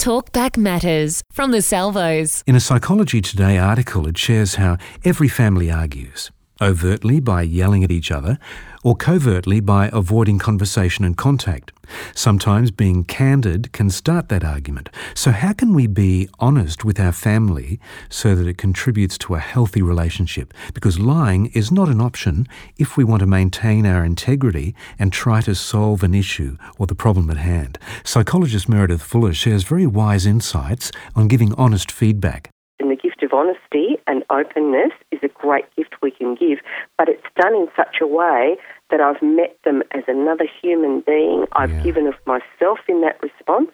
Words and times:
Talkback 0.00 0.56
Matters 0.56 1.22
from 1.30 1.50
the 1.50 1.60
Salvos. 1.60 2.42
In 2.46 2.56
a 2.56 2.60
Psychology 2.60 3.20
Today 3.20 3.58
article, 3.58 4.08
it 4.08 4.16
shares 4.16 4.54
how 4.54 4.78
every 5.04 5.28
family 5.28 5.70
argues 5.70 6.30
overtly 6.60 7.20
by 7.20 7.42
yelling 7.42 7.84
at 7.84 7.90
each 7.90 8.10
other, 8.10 8.38
or 8.82 8.96
covertly 8.96 9.60
by 9.60 9.90
avoiding 9.92 10.38
conversation 10.38 11.04
and 11.04 11.16
contact. 11.16 11.72
Sometimes 12.14 12.70
being 12.70 13.04
candid 13.04 13.72
can 13.72 13.90
start 13.90 14.28
that 14.28 14.44
argument. 14.44 14.88
So, 15.14 15.32
how 15.32 15.52
can 15.52 15.74
we 15.74 15.86
be 15.86 16.28
honest 16.38 16.84
with 16.84 17.00
our 17.00 17.12
family 17.12 17.80
so 18.08 18.34
that 18.34 18.46
it 18.46 18.58
contributes 18.58 19.18
to 19.18 19.34
a 19.34 19.38
healthy 19.38 19.82
relationship? 19.82 20.54
Because 20.72 20.98
lying 20.98 21.46
is 21.46 21.72
not 21.72 21.88
an 21.88 22.00
option 22.00 22.46
if 22.78 22.96
we 22.96 23.04
want 23.04 23.20
to 23.20 23.26
maintain 23.26 23.86
our 23.86 24.04
integrity 24.04 24.74
and 24.98 25.12
try 25.12 25.40
to 25.42 25.54
solve 25.54 26.02
an 26.02 26.14
issue 26.14 26.56
or 26.78 26.86
the 26.86 26.94
problem 26.94 27.30
at 27.30 27.36
hand. 27.36 27.78
Psychologist 28.04 28.68
Meredith 28.68 29.02
Fuller 29.02 29.34
shares 29.34 29.64
very 29.64 29.86
wise 29.86 30.26
insights 30.26 30.92
on 31.16 31.28
giving 31.28 31.54
honest 31.54 31.90
feedback. 31.90 32.50
In 32.78 32.88
the 32.88 32.96
gift 32.96 33.22
of 33.22 33.32
honesty 33.32 33.96
and 34.06 34.24
openness 34.30 34.92
is 35.22 35.30
a 35.30 35.32
great 35.40 35.64
gift 35.76 35.94
we 36.02 36.10
can 36.10 36.34
give, 36.34 36.58
but 36.98 37.08
it's 37.08 37.26
done 37.36 37.54
in 37.54 37.68
such 37.76 37.96
a 38.00 38.06
way 38.06 38.56
that 38.90 39.00
I've 39.00 39.22
met 39.22 39.56
them 39.64 39.82
as 39.92 40.04
another 40.08 40.46
human 40.60 41.00
being. 41.00 41.46
I've 41.52 41.70
Yeah. 41.72 41.82
given 41.82 42.06
of 42.06 42.14
myself 42.26 42.80
in 42.88 43.00
that 43.02 43.22
response, 43.22 43.70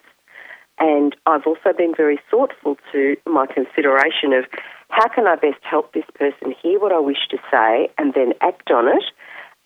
and 0.78 1.16
I've 1.26 1.46
also 1.46 1.72
been 1.72 1.94
very 1.94 2.18
thoughtful 2.30 2.76
to 2.92 3.16
my 3.26 3.46
consideration 3.46 4.32
of 4.32 4.46
how 4.90 5.08
can 5.08 5.26
I 5.26 5.36
best 5.36 5.62
help 5.62 5.92
this 5.92 6.04
person 6.14 6.52
hear 6.52 6.78
what 6.78 6.92
I 6.92 6.98
wish 6.98 7.26
to 7.30 7.38
say 7.50 7.90
and 7.98 8.14
then 8.14 8.34
act 8.40 8.70
on 8.70 8.88
it. 8.88 9.04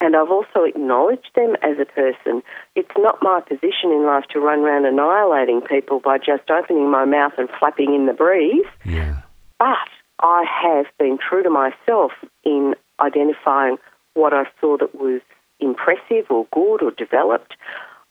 And 0.02 0.16
I've 0.16 0.30
also 0.30 0.64
acknowledged 0.64 1.30
them 1.34 1.56
as 1.62 1.78
a 1.78 1.84
person. 1.84 2.42
It's 2.74 2.96
not 2.96 3.18
my 3.20 3.40
position 3.40 3.92
in 3.92 4.06
life 4.06 4.24
to 4.30 4.40
run 4.40 4.60
around 4.60 4.86
annihilating 4.86 5.60
people 5.60 6.00
by 6.00 6.16
just 6.16 6.50
opening 6.50 6.90
my 6.90 7.04
mouth 7.04 7.34
and 7.36 7.50
flapping 7.58 7.94
in 7.94 8.06
the 8.06 8.14
breeze. 8.14 8.64
Yeah. 8.86 9.16
But 9.58 9.76
I 10.22 10.44
have 10.62 10.86
been 10.98 11.18
true 11.18 11.42
to 11.42 11.50
myself 11.50 12.12
in 12.44 12.74
identifying 13.00 13.76
what 14.14 14.32
I 14.32 14.44
saw 14.60 14.76
that 14.78 14.94
was 14.94 15.20
impressive 15.60 16.26
or 16.30 16.46
good 16.52 16.82
or 16.82 16.90
developed. 16.90 17.54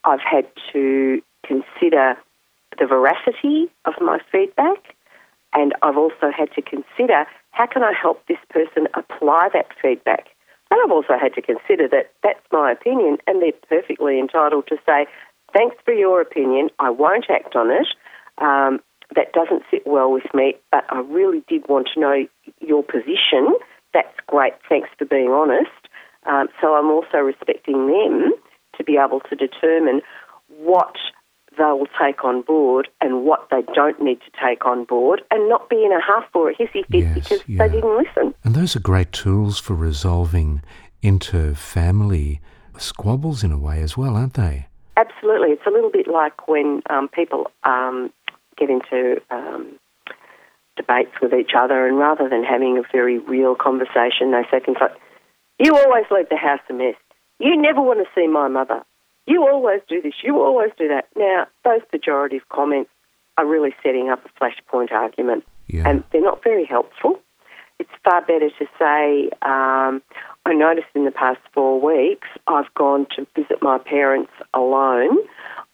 I've 0.04 0.22
had 0.22 0.48
to 0.74 1.22
consider 1.46 2.16
the 2.78 2.86
veracity 2.86 3.68
of 3.86 3.94
my 4.00 4.20
feedback, 4.32 4.96
and 5.54 5.74
I've 5.82 5.98
also 5.98 6.32
had 6.36 6.52
to 6.54 6.62
consider 6.62 7.26
how 7.52 7.66
can 7.68 7.84
I 7.84 7.94
help 8.00 8.26
this 8.28 8.38
person 8.50 8.88
apply 8.94 9.50
that 9.54 9.68
feedback. 9.82 10.28
And 10.72 10.80
I've 10.84 10.92
also 10.92 11.18
had 11.20 11.34
to 11.34 11.42
consider 11.42 11.88
that 11.90 12.12
that's 12.24 12.46
my 12.52 12.72
opinion, 12.72 13.18
and 13.26 13.42
they're 13.42 13.52
perfectly 13.68 14.20
entitled 14.20 14.68
to 14.68 14.78
say, 14.86 15.08
Thanks 15.52 15.76
for 15.84 15.94
your 15.94 16.22
opinion, 16.22 16.70
I 16.78 16.92
won't 16.92 17.26
act 17.30 17.56
on 17.56 17.72
it. 17.72 17.88
Um, 18.38 18.80
that 19.16 19.34
doesn't 19.34 19.64
sit 19.72 19.86
well 19.86 20.12
with 20.12 20.26
me, 20.34 20.56
but 20.72 20.86
I 20.90 21.00
really 21.00 21.44
did 21.48 21.68
want 21.68 21.90
to 21.94 22.00
know 22.00 22.26
your 22.60 22.84
position. 22.84 23.56
That's 23.94 24.16
great, 24.28 24.54
thanks 24.68 24.90
for 24.98 25.06
being 25.06 25.30
honest. 25.30 25.70
Um, 26.26 26.48
so 26.62 26.76
I'm 26.76 26.88
also 26.88 27.18
respecting 27.18 27.88
them 27.88 28.32
to 28.78 28.84
be 28.84 28.98
able 28.98 29.22
to 29.22 29.36
determine 29.36 30.02
what 30.58 30.96
they 31.58 31.64
will 31.64 31.88
take 32.02 32.24
on 32.24 32.42
board 32.42 32.88
and 33.02 33.26
what 33.26 33.48
they 33.52 33.62
don't 33.74 34.02
need 34.02 34.20
to 34.22 34.32
take 34.42 34.66
on 34.66 34.86
board 34.86 35.22
and 35.32 35.50
not 35.50 35.70
be 35.70 35.84
in 35.84 35.92
a 35.92 36.00
huff 36.02 36.26
or 36.34 36.50
a 36.50 36.56
hissy 36.56 36.86
fit 36.90 37.04
Yes, 37.04 37.14
because 37.16 37.44
yeah. 37.48 37.58
they 37.68 37.74
didn't 37.74 37.98
listen. 37.98 38.34
And 38.44 38.56
those 38.56 38.76
are 38.76 38.80
great 38.80 39.12
tools 39.12 39.60
for 39.60 39.74
resolving 39.74 40.62
inter-family 41.02 42.42
squabbles 42.78 43.44
in 43.44 43.52
a 43.52 43.58
way 43.58 43.82
as 43.82 43.98
well, 43.98 44.16
aren't 44.16 44.36
they? 44.36 44.68
Absolutely. 44.96 45.50
It's 45.50 45.66
a 45.66 45.72
little 45.72 45.90
bit 45.90 46.08
like 46.08 46.48
when 46.48 46.82
um, 46.90 47.08
people 47.10 47.48
um, 47.64 48.12
get 48.60 48.70
into 48.70 49.22
um, 49.32 49.80
debates 50.76 51.12
with 51.22 51.34
each 51.34 51.52
other, 51.58 51.88
and 51.88 51.98
rather 51.98 52.28
than 52.30 52.44
having 52.44 52.78
a 52.78 52.82
very 52.92 53.18
real 53.20 53.56
conversation, 53.56 54.32
they 54.32 54.44
say 54.52 54.60
things 54.64 54.78
like, 54.80 54.92
You 55.60 55.76
always 55.78 56.06
leave 56.12 56.30
the 56.30 56.38
house 56.38 56.60
a 56.70 56.74
mess. 56.74 56.96
You 57.40 57.56
never 57.60 57.82
want 57.82 58.00
to 58.00 58.06
see 58.20 58.28
my 58.28 58.48
mother. 58.48 58.84
You 59.26 59.44
always 59.48 59.82
do 59.88 60.02
this. 60.02 60.14
You 60.24 60.42
always 60.42 60.72
do 60.78 60.88
that. 60.90 61.08
Now, 61.16 61.48
those 61.64 61.82
pejorative 61.94 62.42
comments 62.50 62.90
are 63.38 63.46
really 63.46 63.74
setting 63.84 64.10
up 64.10 64.24
a 64.26 64.30
flashpoint 64.44 64.92
argument, 64.92 65.46
Yeah. 65.68 65.88
and 65.88 66.04
they're 66.12 66.22
not 66.22 66.44
very 66.44 66.66
helpful. 66.66 67.20
It's 67.80 67.90
far 68.04 68.22
better 68.22 68.50
to 68.50 68.66
say, 68.78 69.30
um, 69.42 70.02
I 70.46 70.54
noticed 70.54 70.88
in 70.96 71.06
the 71.06 71.12
past 71.12 71.40
four 71.54 71.80
weeks 71.80 72.28
I've 72.48 72.74
gone 72.74 73.08
to 73.16 73.26
visit 73.36 73.62
my 73.62 73.78
parents 73.78 74.32
alone. 74.54 75.18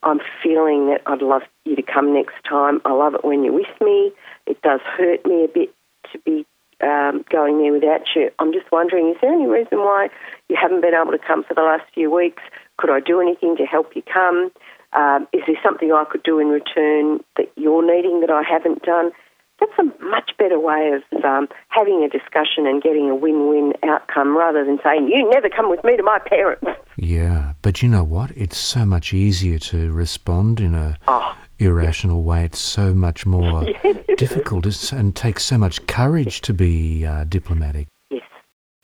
I'm 0.05 0.19
feeling 0.41 0.87
that 0.87 1.01
I'd 1.07 1.23
love 1.23 1.41
you 1.65 1.75
to 1.75 1.81
come 1.81 2.13
next 2.13 2.35
time. 2.47 2.79
I 2.85 2.93
love 2.93 3.15
it 3.15 3.25
when 3.25 3.43
you're 3.43 3.53
with 3.53 3.81
me. 3.81 4.11
It 4.45 4.61
does 4.61 4.79
hurt 4.97 5.25
me 5.25 5.43
a 5.43 5.47
bit 5.47 5.73
to 6.13 6.19
be 6.19 6.45
um, 6.81 7.25
going 7.31 7.57
there 7.57 7.73
without 7.73 8.01
you. 8.15 8.29
I'm 8.37 8.53
just 8.53 8.71
wondering, 8.71 9.09
is 9.09 9.17
there 9.21 9.33
any 9.33 9.47
reason 9.47 9.79
why 9.79 10.09
you 10.47 10.55
haven't 10.61 10.81
been 10.81 10.93
able 10.93 11.11
to 11.11 11.25
come 11.25 11.43
for 11.43 11.55
the 11.55 11.61
last 11.61 11.83
few 11.93 12.13
weeks? 12.13 12.43
Could 12.77 12.91
I 12.91 12.99
do 12.99 13.19
anything 13.19 13.57
to 13.57 13.65
help 13.65 13.95
you 13.95 14.03
come? 14.03 14.51
Um, 14.93 15.27
is 15.33 15.41
there 15.47 15.57
something 15.63 15.91
I 15.91 16.05
could 16.09 16.23
do 16.23 16.39
in 16.39 16.47
return 16.49 17.23
that 17.37 17.51
you're 17.55 17.85
needing 17.85 18.21
that 18.21 18.29
I 18.29 18.43
haven't 18.43 18.83
done? 18.83 19.11
That's 19.59 19.71
a 19.79 20.03
much 20.03 20.31
better 20.37 20.59
way 20.59 20.91
of 20.93 21.23
um, 21.23 21.47
having 21.69 22.03
a 22.03 22.09
discussion 22.09 22.67
and 22.67 22.81
getting 22.81 23.09
a 23.09 23.15
win-win 23.15 23.73
outcome 23.83 24.37
rather 24.37 24.65
than 24.65 24.79
saying, 24.83 25.07
you 25.07 25.29
never 25.29 25.49
come 25.49 25.69
with 25.69 25.83
me 25.83 25.95
to 25.95 26.03
my 26.03 26.19
parents. 26.19 26.65
Yeah, 26.97 27.53
but 27.61 27.81
you 27.81 27.87
know 27.89 28.03
what? 28.03 28.31
It's 28.31 28.57
so 28.57 28.85
much 28.85 29.13
easier 29.13 29.57
to 29.59 29.91
respond 29.91 30.59
in 30.59 30.75
a 30.75 30.97
Oh. 31.07 31.35
irrational 31.57 32.23
way. 32.23 32.43
It's 32.43 32.59
so 32.59 32.93
much 32.93 33.25
more 33.25 33.63
difficult 34.17 34.65
and 34.91 35.15
takes 35.15 35.43
so 35.45 35.57
much 35.57 35.85
courage 35.87 36.41
to 36.41 36.53
be 36.53 37.05
uh, 37.05 37.23
diplomatic. 37.23 37.87
Yes. 38.09 38.23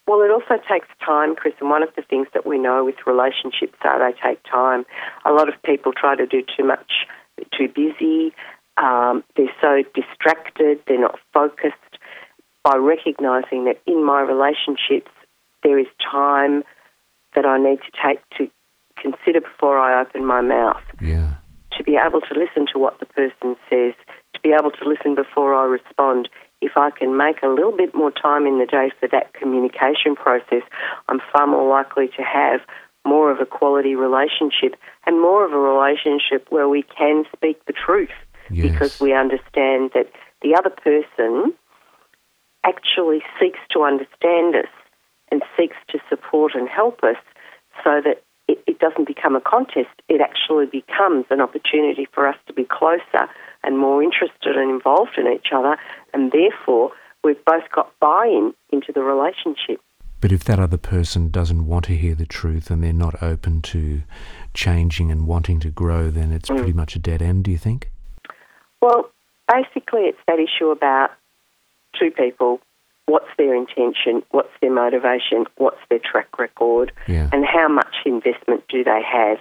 Well, 0.08 0.22
it 0.22 0.32
also 0.32 0.62
takes 0.70 0.88
time, 1.06 1.36
Chris, 1.36 1.54
and 1.60 1.70
one 1.70 1.84
of 1.84 1.90
the 1.98 2.02
things 2.02 2.28
that 2.34 2.46
we 2.46 2.58
know 2.58 2.86
with 2.86 2.96
relationships 3.06 3.78
are 3.84 4.00
they 4.00 4.18
take 4.22 4.42
time. 4.50 4.86
A 5.26 5.32
lot 5.32 5.50
of 5.50 5.56
people 5.64 5.92
try 5.92 6.16
to 6.16 6.26
do 6.26 6.42
too 6.58 6.64
much, 6.66 6.92
too 7.58 7.68
busy, 7.68 8.34
um, 8.82 9.24
they're 9.38 9.54
so 9.62 9.84
distracted, 9.94 10.80
they're 10.88 11.00
not 11.00 11.20
focused. 11.34 11.76
By 12.64 12.76
recognising 12.76 13.66
that 13.66 13.80
in 13.88 14.04
my 14.06 14.22
relationships 14.22 15.12
there 15.64 15.80
is 15.80 15.88
time 16.00 16.64
that 17.36 17.46
I 17.46 17.58
need 17.58 17.80
to 17.80 17.92
take 18.04 18.20
to 18.38 18.50
consider 19.02 19.42
before 19.42 19.78
I 19.80 20.02
open 20.02 20.26
my 20.26 20.42
mouth 20.42 20.82
Yeah. 21.00 21.36
to 21.78 21.84
be 21.84 21.96
able 21.96 22.22
to 22.22 22.34
listen 22.34 22.68
to 22.74 22.80
what 22.80 23.00
the 23.00 23.06
person 23.06 23.56
says, 23.70 23.94
to 24.34 24.40
be 24.42 24.52
able 24.52 24.72
to 24.72 24.88
listen 24.88 25.16
before 25.16 25.56
I 25.56 25.66
respond. 25.66 26.30
If 26.62 26.78
I 26.78 26.92
can 26.92 27.18
make 27.18 27.42
a 27.42 27.48
little 27.48 27.72
bit 27.76 27.96
more 27.96 28.12
time 28.12 28.46
in 28.46 28.60
the 28.60 28.66
day 28.66 28.92
for 29.00 29.08
that 29.08 29.34
communication 29.34 30.16
process, 30.16 30.62
I'm 31.08 31.20
far 31.34 31.48
more 31.48 31.68
likely 31.68 32.10
to 32.10 32.22
have 32.22 32.62
more 33.06 33.32
of 33.32 33.40
a 33.40 33.46
quality 33.46 33.96
relationship 33.96 34.76
and 35.08 35.20
more 35.20 35.44
of 35.46 35.54
a 35.54 35.58
relationship 35.58 36.48
where 36.50 36.70
we 36.70 36.84
can 36.84 37.26
speak 37.36 37.64
the 37.66 37.74
truth 37.74 38.10
Yes. 38.52 38.72
because 38.72 39.00
we 39.00 39.14
understand 39.14 39.92
that 39.94 40.12
the 40.42 40.56
other 40.56 40.70
person 40.70 41.54
actually 42.64 43.22
seeks 43.40 43.60
to 43.72 43.84
understand 43.84 44.56
us 44.56 44.72
and 45.32 45.42
seeks 45.58 45.78
to 45.90 46.00
support 46.10 46.54
and 46.56 46.68
help 46.68 47.04
us 47.04 47.18
so 47.84 48.02
that 48.04 48.24
it, 48.48 48.62
it 48.68 48.80
doesn't 48.80 49.08
become 49.08 49.36
a 49.36 49.42
contest. 49.42 49.90
It 50.10 50.22
actually 50.22 50.66
becomes 50.66 51.26
an 51.30 51.42
opportunity 51.42 52.08
for 52.14 52.28
us 52.28 52.36
to 52.48 52.54
be 52.54 52.66
closer 52.66 53.30
and 53.64 53.78
more 53.78 54.04
interested 54.04 54.58
and 54.58 54.70
involved 54.70 55.18
in 55.18 55.28
each 55.28 55.48
other, 55.54 55.78
and 56.14 56.32
therefore 56.32 56.92
we've 57.24 57.44
both 57.46 57.64
got 57.74 57.92
buy 58.00 58.26
in 58.26 58.54
into 58.72 58.92
the 58.92 59.02
relationship. 59.02 59.80
But 60.20 60.32
if 60.32 60.44
that 60.44 60.60
other 60.60 60.78
person 60.78 61.30
doesn't 61.30 61.66
want 61.66 61.86
to 61.86 61.98
hear 61.98 62.14
the 62.14 62.28
truth 62.28 62.70
and 62.70 62.84
they're 62.84 62.94
not 62.94 63.24
open 63.24 63.62
to 63.64 64.04
changing 64.54 65.10
and 65.12 65.26
wanting 65.26 65.60
to 65.62 65.70
grow, 65.70 66.12
then 66.12 66.32
it's 66.32 66.50
mm. 66.50 66.58
pretty 66.58 66.74
much 66.74 66.96
a 66.96 67.00
dead 67.00 67.24
end, 67.24 67.46
do 67.46 67.52
you 67.52 67.58
think? 67.58 67.90
Well, 68.82 69.10
basically, 69.48 70.02
it's 70.02 70.20
that 70.28 70.40
issue 70.40 70.70
about 70.70 71.12
two 72.00 72.12
people. 72.12 72.60
What's 73.06 73.30
their 73.38 73.56
intention? 73.56 74.24
What's 74.32 74.52
their 74.62 74.72
motivation? 74.72 75.46
What's 75.58 75.82
their 75.90 76.00
track 76.00 76.38
record? 76.40 76.92
Yeah. 77.08 77.30
And 77.32 77.46
how 77.46 77.68
much 77.68 77.96
investment 78.06 78.64
do 78.70 78.84
they 78.84 79.02
have? 79.04 79.38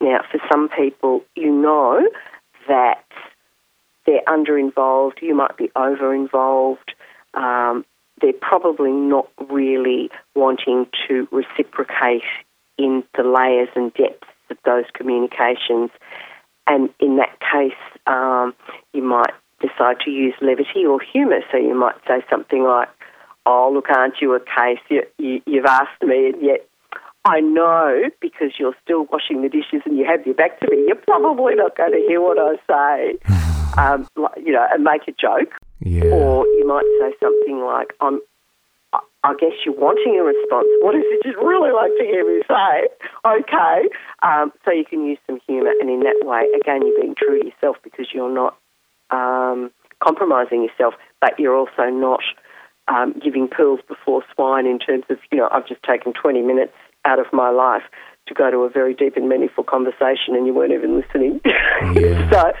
Now, 0.00 0.20
for 0.30 0.40
some 0.50 0.68
people, 0.68 1.22
you 1.36 1.50
know 1.50 2.06
that 2.68 3.04
they're 4.06 4.28
under 4.28 4.58
involved, 4.58 5.20
you 5.22 5.34
might 5.34 5.56
be 5.56 5.70
over 5.76 6.14
involved. 6.14 6.94
Um, 7.34 7.84
they're 8.20 8.32
probably 8.32 8.92
not 8.92 9.28
really 9.48 10.10
wanting 10.34 10.86
to 11.08 11.28
reciprocate 11.30 12.22
in 12.78 13.04
the 13.16 13.22
layers 13.22 13.68
and 13.74 13.92
depths 13.94 14.26
of 14.50 14.58
those 14.64 14.84
communications. 14.92 15.90
And 16.66 16.90
in 17.00 17.16
that 17.16 17.38
case, 17.40 17.78
um, 18.06 18.54
you 18.92 19.02
might 19.02 19.32
decide 19.60 20.00
to 20.04 20.10
use 20.10 20.34
levity 20.40 20.84
or 20.86 21.00
humour. 21.00 21.40
So 21.50 21.58
you 21.58 21.74
might 21.74 21.96
say 22.06 22.24
something 22.30 22.64
like, 22.64 22.88
Oh, 23.46 23.70
look, 23.72 23.90
aren't 23.90 24.22
you 24.22 24.34
a 24.34 24.40
case? 24.40 24.80
You, 24.88 25.02
you, 25.18 25.42
you've 25.44 25.66
asked 25.66 26.02
me, 26.02 26.28
and 26.28 26.42
yet 26.42 26.66
I 27.26 27.40
know 27.40 28.04
because 28.20 28.52
you're 28.58 28.74
still 28.82 29.06
washing 29.12 29.42
the 29.42 29.50
dishes 29.50 29.82
and 29.84 29.98
you 29.98 30.06
have 30.06 30.24
your 30.24 30.34
back 30.34 30.60
to 30.60 30.70
me, 30.70 30.84
you're 30.86 30.96
probably 30.96 31.54
not 31.54 31.76
going 31.76 31.92
to 31.92 32.04
hear 32.08 32.22
what 32.22 32.38
I 32.38 32.56
say. 32.66 33.18
um, 33.76 34.06
you 34.36 34.52
know, 34.52 34.66
and 34.72 34.84
make 34.84 35.06
a 35.08 35.12
joke. 35.12 35.52
Yeah. 35.80 36.04
Or 36.04 36.46
you 36.46 36.66
might 36.66 36.84
say 37.00 37.14
something 37.20 37.60
like, 37.60 37.88
I'm, 38.00 38.20
I 39.24 39.32
guess 39.40 39.52
you're 39.64 39.74
wanting 39.74 40.20
a 40.20 40.22
response. 40.22 40.68
What 40.82 40.94
is 40.94 41.02
it 41.06 41.24
you'd 41.24 41.40
really 41.40 41.72
like 41.72 41.90
to 41.96 42.04
hear 42.04 42.28
me 42.28 42.42
say? 42.46 42.88
Okay. 43.24 43.88
Um, 44.22 44.52
so 44.64 44.70
you 44.70 44.84
can 44.84 45.06
use 45.06 45.18
some 45.26 45.40
humour, 45.46 45.72
and 45.80 45.88
in 45.88 46.00
that 46.00 46.20
way, 46.22 46.44
again, 46.60 46.86
you're 46.86 47.00
being 47.00 47.14
true 47.16 47.40
to 47.40 47.46
yourself 47.46 47.76
because 47.82 48.08
you're 48.12 48.32
not 48.32 48.56
um, 49.10 49.70
compromising 50.00 50.62
yourself, 50.62 50.94
but 51.22 51.38
you're 51.40 51.56
also 51.56 51.88
not 51.88 52.20
um, 52.88 53.14
giving 53.22 53.48
pearls 53.48 53.80
before 53.88 54.22
swine 54.34 54.66
in 54.66 54.78
terms 54.78 55.04
of, 55.08 55.16
you 55.32 55.38
know, 55.38 55.48
I've 55.50 55.66
just 55.66 55.82
taken 55.82 56.12
20 56.12 56.42
minutes 56.42 56.74
out 57.06 57.18
of 57.18 57.26
my 57.32 57.48
life 57.48 57.84
to 58.26 58.34
go 58.34 58.50
to 58.50 58.58
a 58.58 58.70
very 58.70 58.94
deep 58.94 59.16
and 59.16 59.28
meaningful 59.28 59.64
conversation 59.64 60.34
and 60.34 60.46
you 60.46 60.54
weren't 60.54 60.72
even 60.72 61.00
listening. 61.00 61.40
Yeah. 61.92 62.30
so, 62.30 62.52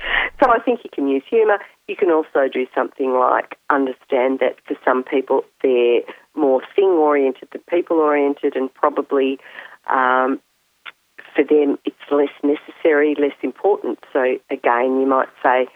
so 0.42 0.50
I 0.50 0.58
think 0.58 0.80
you 0.84 0.90
can 0.92 1.08
use 1.08 1.22
humour. 1.28 1.58
You 1.88 1.96
can 1.96 2.10
also 2.10 2.48
do 2.52 2.66
something 2.74 3.12
like 3.12 3.56
understand 3.70 4.40
that 4.40 4.56
for 4.66 4.76
some 4.84 5.02
people 5.02 5.44
they're 5.62 6.00
more 6.34 6.62
thing 6.74 6.84
oriented 6.84 7.48
than 7.52 7.62
people 7.68 7.98
oriented, 7.98 8.56
and 8.56 8.72
probably 8.74 9.38
um, 9.86 10.40
for 11.34 11.44
them 11.44 11.78
it's 11.84 11.96
less 12.10 12.32
necessary, 12.42 13.14
less 13.18 13.36
important. 13.42 13.98
So 14.12 14.38
again, 14.50 15.00
you 15.00 15.06
might 15.06 15.28
say, 15.42 15.66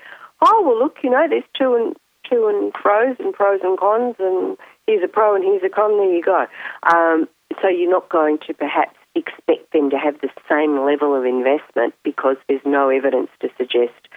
"Oh 0.41 0.63
well, 0.67 0.79
look, 0.79 0.99
you 1.03 1.11
know, 1.11 1.27
there's 1.29 1.45
two 1.57 1.75
and 1.75 1.97
two 2.29 2.47
and 2.49 2.73
pros 2.73 3.17
and 3.19 3.33
pros 3.33 3.61
and 3.63 3.79
cons, 3.79 4.17
and 4.19 4.57
here's 4.87 5.03
a 5.03 5.09
pro 5.09 5.35
and 5.35 5.45
here's 5.45 5.63
a 5.65 5.69
con. 5.69 5.97
There 5.99 6.15
you 6.15 6.23
go." 6.23 6.47
Um, 6.85 7.29
so 7.61 7.69
you're 7.69 7.91
not 7.91 8.09
going 8.09 8.39
to 8.47 8.55
perhaps 8.55 8.97
expect 9.15 9.73
them 9.73 9.91
to 9.91 9.99
have 9.99 10.21
the 10.21 10.31
same 10.49 10.85
level 10.85 11.15
of 11.15 11.25
investment 11.25 11.95
because 12.05 12.37
there's 12.49 12.65
no 12.65 12.89
evidence 12.89 13.31
to 13.41 13.49
suggest 13.57 14.09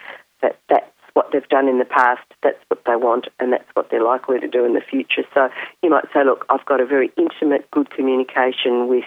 that 0.41 0.59
that's 0.69 0.90
they've 1.31 1.47
done 1.49 1.67
in 1.67 1.79
the 1.79 1.85
past, 1.85 2.21
that's 2.43 2.59
what 2.67 2.81
they 2.85 2.95
want, 2.95 3.27
and 3.39 3.53
that's 3.53 3.69
what 3.73 3.89
they're 3.89 4.03
likely 4.03 4.39
to 4.39 4.47
do 4.47 4.65
in 4.65 4.73
the 4.73 4.81
future. 4.81 5.23
So 5.33 5.49
you 5.81 5.89
might 5.89 6.05
say, 6.13 6.23
look, 6.23 6.45
I've 6.49 6.65
got 6.65 6.81
a 6.81 6.85
very 6.85 7.11
intimate, 7.17 7.69
good 7.71 7.89
communication 7.91 8.87
with 8.87 9.05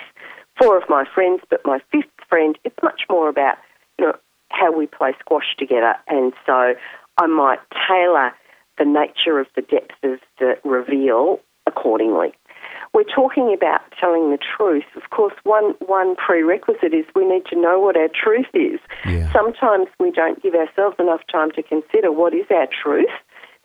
four 0.60 0.76
of 0.76 0.88
my 0.88 1.04
friends, 1.14 1.42
but 1.50 1.60
my 1.64 1.80
fifth 1.92 2.10
friend, 2.28 2.58
it's 2.64 2.78
much 2.82 3.02
more 3.10 3.28
about, 3.28 3.56
you 3.98 4.06
know, 4.06 4.14
how 4.50 4.76
we 4.76 4.86
play 4.86 5.12
squash 5.20 5.56
together. 5.58 5.94
And 6.08 6.32
so 6.46 6.74
I 7.18 7.26
might 7.26 7.60
tailor 7.88 8.32
the 8.78 8.84
nature 8.84 9.38
of 9.38 9.46
the 9.56 9.62
depth 9.62 9.94
of 10.02 10.18
the 10.38 10.54
reveal 10.64 11.40
accordingly 11.66 12.34
we're 12.94 13.02
talking 13.02 13.52
about 13.52 13.80
telling 14.00 14.30
the 14.30 14.38
truth. 14.38 14.84
Of 14.94 15.10
course, 15.10 15.34
one, 15.42 15.74
one 15.84 16.14
prerequisite 16.14 16.94
is 16.94 17.04
we 17.14 17.26
need 17.26 17.44
to 17.46 17.60
know 17.60 17.80
what 17.80 17.96
our 17.96 18.08
truth 18.08 18.46
is. 18.54 18.78
Yeah. 19.04 19.30
Sometimes 19.32 19.88
we 19.98 20.12
don't 20.12 20.40
give 20.40 20.54
ourselves 20.54 20.96
enough 21.00 21.20
time 21.30 21.50
to 21.52 21.62
consider 21.62 22.12
what 22.12 22.32
is 22.32 22.46
our 22.50 22.68
truth. 22.70 23.10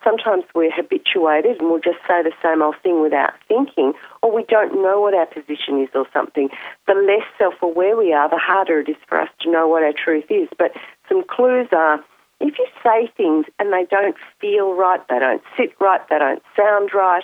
Sometimes 0.03 0.45
we're 0.55 0.71
habituated 0.71 1.59
and 1.59 1.69
we'll 1.69 1.79
just 1.79 1.99
say 2.07 2.23
the 2.23 2.31
same 2.41 2.63
old 2.63 2.75
thing 2.81 3.01
without 3.01 3.33
thinking, 3.47 3.93
or 4.23 4.33
we 4.33 4.45
don't 4.47 4.81
know 4.81 4.99
what 4.99 5.13
our 5.13 5.27
position 5.27 5.81
is 5.81 5.89
or 5.93 6.07
something. 6.11 6.49
The 6.87 6.93
less 6.93 7.27
self 7.37 7.55
aware 7.61 7.97
we 7.97 8.13
are, 8.13 8.29
the 8.29 8.39
harder 8.41 8.79
it 8.79 8.89
is 8.89 8.95
for 9.07 9.19
us 9.19 9.29
to 9.41 9.51
know 9.51 9.67
what 9.67 9.83
our 9.83 9.93
truth 9.93 10.25
is. 10.29 10.47
But 10.57 10.71
some 11.07 11.23
clues 11.29 11.67
are 11.71 12.03
if 12.39 12.57
you 12.57 12.67
say 12.83 13.11
things 13.17 13.45
and 13.59 13.73
they 13.73 13.85
don't 13.89 14.15
feel 14.39 14.73
right, 14.73 14.99
they 15.09 15.19
don't 15.19 15.41
sit 15.57 15.73
right, 15.79 16.01
they 16.09 16.19
don't 16.19 16.41
sound 16.55 16.91
right, 16.93 17.23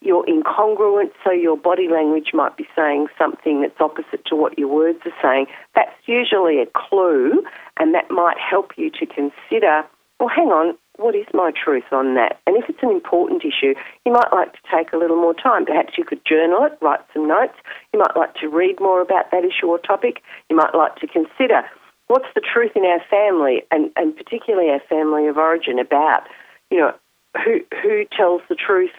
you're 0.00 0.24
incongruent, 0.26 1.12
so 1.24 1.30
your 1.30 1.56
body 1.56 1.88
language 1.88 2.30
might 2.34 2.56
be 2.56 2.66
saying 2.74 3.06
something 3.18 3.62
that's 3.62 3.80
opposite 3.80 4.24
to 4.26 4.36
what 4.36 4.58
your 4.58 4.68
words 4.68 4.98
are 5.04 5.22
saying, 5.22 5.46
that's 5.74 5.96
usually 6.06 6.60
a 6.60 6.66
clue, 6.74 7.42
and 7.78 7.94
that 7.94 8.10
might 8.10 8.36
help 8.38 8.72
you 8.76 8.90
to 8.90 9.06
consider 9.06 9.84
well, 10.18 10.30
hang 10.34 10.48
on, 10.48 10.76
what 10.96 11.14
is 11.14 11.26
my 11.34 11.52
truth 11.52 11.92
on 11.92 12.14
that? 12.14 12.40
And 12.46 12.56
if 12.56 12.70
it's 12.70 12.82
an 12.82 12.90
important 12.90 13.44
issue, 13.44 13.74
you 14.04 14.12
might 14.12 14.32
like 14.32 14.52
to 14.52 14.58
take 14.74 14.92
a 14.92 14.96
little 14.96 15.20
more 15.20 15.34
time. 15.34 15.66
Perhaps 15.66 15.98
you 15.98 16.04
could 16.04 16.24
journal 16.24 16.64
it, 16.64 16.78
write 16.80 17.00
some 17.12 17.28
notes. 17.28 17.52
You 17.92 17.98
might 17.98 18.16
like 18.16 18.34
to 18.36 18.48
read 18.48 18.80
more 18.80 19.02
about 19.02 19.30
that 19.30 19.44
issue 19.44 19.66
or 19.66 19.78
topic. 19.78 20.22
You 20.48 20.56
might 20.56 20.74
like 20.74 20.96
to 20.96 21.06
consider 21.06 21.68
what's 22.08 22.28
the 22.34 22.40
truth 22.40 22.72
in 22.74 22.84
our 22.84 23.00
family, 23.10 23.62
and, 23.70 23.90
and 23.96 24.16
particularly 24.16 24.70
our 24.70 24.80
family 24.88 25.26
of 25.26 25.36
origin, 25.36 25.78
about, 25.78 26.22
you 26.70 26.78
know, 26.78 26.92
who, 27.44 27.60
who 27.82 28.04
tells 28.16 28.42
the 28.48 28.54
truth 28.54 28.90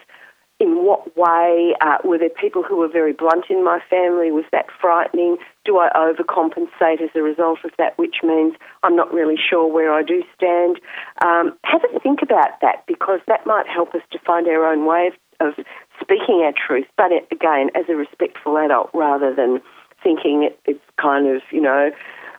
in 0.59 0.83
what 0.83 1.15
way? 1.15 1.75
Uh, 1.81 1.97
were 2.03 2.17
there 2.17 2.29
people 2.29 2.63
who 2.63 2.77
were 2.77 2.87
very 2.87 3.13
blunt 3.13 3.45
in 3.49 3.63
my 3.63 3.79
family? 3.89 4.31
Was 4.31 4.45
that 4.51 4.65
frightening? 4.81 5.37
Do 5.65 5.77
I 5.77 5.89
overcompensate 5.95 7.01
as 7.01 7.09
a 7.15 7.21
result 7.21 7.59
of 7.63 7.71
that, 7.77 7.97
which 7.97 8.17
means 8.23 8.55
I'm 8.83 8.95
not 8.95 9.13
really 9.13 9.37
sure 9.37 9.71
where 9.71 9.93
I 9.93 10.03
do 10.03 10.23
stand? 10.35 10.79
Um, 11.23 11.57
have 11.63 11.81
a 11.83 11.99
think 11.99 12.21
about 12.21 12.59
that 12.61 12.83
because 12.87 13.19
that 13.27 13.45
might 13.45 13.67
help 13.67 13.93
us 13.93 14.01
to 14.11 14.19
find 14.25 14.47
our 14.47 14.65
own 14.65 14.85
way 14.85 15.11
of, 15.39 15.47
of 15.47 15.65
speaking 16.01 16.41
our 16.43 16.53
truth, 16.53 16.87
but 16.95 17.11
again, 17.31 17.69
as 17.75 17.85
a 17.89 17.95
respectful 17.95 18.57
adult 18.57 18.89
rather 18.93 19.33
than 19.33 19.61
thinking 20.03 20.43
it, 20.43 20.59
it's 20.65 20.83
kind 21.01 21.27
of, 21.27 21.41
you 21.51 21.61
know, 21.61 21.91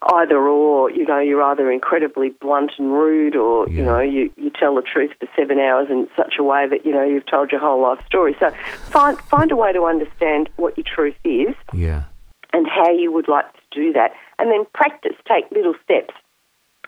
either 0.03 0.39
or, 0.39 0.91
you 0.91 1.05
know, 1.07 1.19
you're 1.19 1.43
either 1.43 1.71
incredibly 1.71 2.31
blunt 2.31 2.73
and 2.79 2.93
rude 2.93 3.35
or, 3.35 3.69
you 3.69 3.83
know, 3.83 4.01
you, 4.01 4.31
you 4.37 4.51
tell 4.51 4.75
the 4.75 4.83
truth 4.83 5.11
for 5.19 5.27
seven 5.37 5.59
hours 5.59 5.89
in 5.91 6.09
such 6.17 6.35
a 6.39 6.43
way 6.43 6.69
that, 6.69 6.87
you 6.87 6.93
know, 6.93 7.05
you've 7.05 7.27
told 7.27 7.51
your 7.51 7.61
whole 7.61 7.83
life 7.83 7.99
story. 8.07 8.37
So 8.39 8.51
find, 8.91 9.19
find 9.23 9.51
a 9.51 9.57
way 9.57 9.73
to 9.73 9.85
understand 9.85 10.49
what 10.57 10.77
your 10.77 10.85
truth 10.85 11.17
is 11.25 11.55
Yeah. 11.73 12.05
and 12.53 12.67
how 12.69 12.91
you 12.91 13.13
would 13.13 13.29
like 13.29 13.53
to 13.53 13.61
do 13.73 13.93
that. 13.95 14.13
And 14.39 14.51
then 14.53 14.67
practice, 14.73 15.17
take 15.27 15.51
little 15.51 15.75
steps 15.83 16.15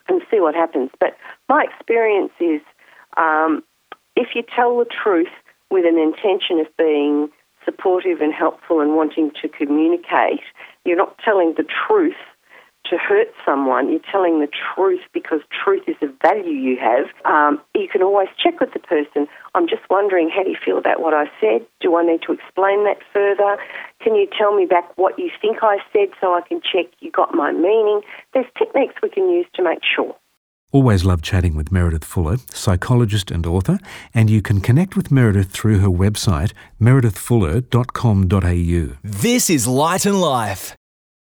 and 0.08 0.22
see 0.30 0.40
what 0.40 0.54
happens. 0.54 0.90
But 1.00 1.16
my 1.48 1.64
experience 1.64 2.32
is 2.40 2.60
um, 3.16 3.62
if 4.14 4.28
you 4.34 4.42
tell 4.54 4.78
the 4.78 4.86
truth 4.86 5.28
with 5.70 5.84
an 5.84 5.98
intention 5.98 6.60
of 6.60 6.66
being 6.76 7.28
supportive 7.64 8.20
and 8.20 8.32
helpful 8.32 8.80
and 8.80 8.94
wanting 8.94 9.32
to 9.42 9.48
communicate, 9.48 10.40
you're 10.84 10.96
not 10.96 11.18
telling 11.24 11.54
the 11.56 11.64
truth 11.86 12.14
to 12.90 12.98
hurt 12.98 13.28
someone. 13.46 13.90
You're 13.90 14.00
telling 14.10 14.40
the 14.40 14.48
truth 14.74 15.00
because 15.14 15.40
truth 15.64 15.84
is 15.86 15.96
a 16.02 16.08
value 16.22 16.52
you 16.52 16.76
have. 16.76 17.06
Um, 17.24 17.60
you 17.74 17.88
can 17.90 18.02
always 18.02 18.28
check 18.42 18.60
with 18.60 18.72
the 18.72 18.80
person. 18.80 19.26
I'm 19.54 19.68
just 19.68 19.82
wondering, 19.88 20.28
how 20.28 20.42
do 20.42 20.50
you 20.50 20.58
feel 20.62 20.78
about 20.78 21.00
what 21.00 21.14
I 21.14 21.26
said? 21.40 21.64
Do 21.80 21.96
I 21.96 22.04
need 22.04 22.20
to 22.26 22.32
explain 22.32 22.84
that 22.84 22.98
further? 23.12 23.56
Can 24.02 24.14
you 24.14 24.28
tell 24.36 24.54
me 24.54 24.66
back 24.66 24.98
what 24.98 25.18
you 25.18 25.30
think 25.40 25.58
I 25.62 25.78
said 25.92 26.08
so 26.20 26.34
I 26.34 26.42
can 26.46 26.60
check 26.60 26.86
you 27.00 27.10
got 27.10 27.34
my 27.34 27.52
meaning? 27.52 28.02
There's 28.34 28.46
techniques 28.58 28.96
we 29.02 29.08
can 29.08 29.30
use 29.30 29.46
to 29.54 29.62
make 29.62 29.80
sure. 29.84 30.14
Always 30.72 31.04
love 31.04 31.20
chatting 31.20 31.56
with 31.56 31.72
Meredith 31.72 32.04
Fuller, 32.04 32.36
psychologist 32.50 33.32
and 33.32 33.44
author, 33.44 33.80
and 34.14 34.30
you 34.30 34.40
can 34.40 34.60
connect 34.60 34.96
with 34.96 35.10
Meredith 35.10 35.50
through 35.50 35.80
her 35.80 35.88
website, 35.88 36.52
meredithfuller.com.au. 36.80 38.96
This 39.02 39.50
is 39.50 39.66
Light 39.66 40.06
and 40.06 40.20
Life. 40.20 40.76